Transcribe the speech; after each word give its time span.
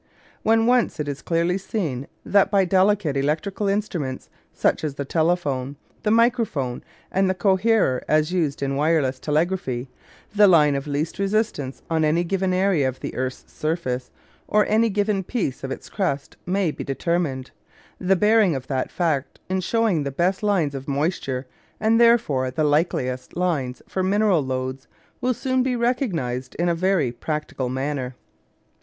When 0.41 0.65
once 0.65 0.99
it 0.99 1.07
is 1.07 1.21
clearly 1.21 1.59
seen 1.59 2.07
that 2.25 2.49
by 2.49 2.65
delicate 2.65 3.15
electrical 3.15 3.67
instruments, 3.67 4.31
such 4.51 4.83
as 4.83 4.95
the 4.95 5.05
telephone, 5.05 5.75
the 6.01 6.09
microphone 6.09 6.83
and 7.11 7.29
the 7.29 7.35
coherer 7.35 8.01
as 8.07 8.33
used 8.33 8.63
in 8.63 8.75
wireless 8.75 9.19
telegraphy, 9.19 9.91
the 10.33 10.47
line 10.47 10.73
of 10.73 10.87
least 10.87 11.19
resistance 11.19 11.83
on 11.87 12.03
any 12.03 12.23
given 12.23 12.51
area 12.51 12.89
of 12.89 12.99
the 12.99 13.13
earth's 13.15 13.53
surface 13.53 14.09
or 14.47 14.65
any 14.65 14.89
given 14.89 15.23
piece 15.23 15.63
of 15.63 15.69
its 15.69 15.87
crust 15.87 16.35
may 16.47 16.71
be 16.71 16.83
determined, 16.83 17.51
the 17.99 18.15
bearing 18.15 18.55
of 18.55 18.65
that 18.65 18.89
fact 18.89 19.39
in 19.49 19.61
showing 19.61 20.01
the 20.01 20.09
best 20.09 20.41
lines 20.41 20.73
of 20.73 20.87
moisture 20.87 21.45
and 21.79 22.01
therefore 22.01 22.49
the 22.49 22.63
likeliest 22.63 23.37
lines 23.37 23.83
for 23.87 24.01
mineral 24.01 24.41
lodes 24.43 24.87
will 25.21 25.35
soon 25.35 25.61
be 25.61 25.75
recognised 25.75 26.55
in 26.55 26.67
a 26.67 26.73
very 26.73 27.11
practical 27.11 27.69
manner. 27.69 28.15